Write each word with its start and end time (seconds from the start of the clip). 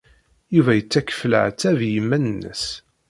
Yuba 0.55 0.71
yettakf 0.75 1.19
leɛtab 1.31 1.79
i 1.81 1.89
yiman-nnes. 1.93 2.65